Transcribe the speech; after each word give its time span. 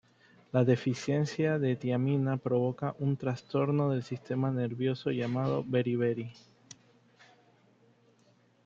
La 0.51 0.63
deficiencia 0.63 1.59
de 1.59 1.75
tiamina 1.75 2.35
provoca 2.37 2.95
un 2.97 3.15
trastorno 3.17 3.91
del 3.91 4.01
sistema 4.01 4.49
nervioso 4.49 5.11
llamada 5.11 5.61
beriberi. 5.63 6.33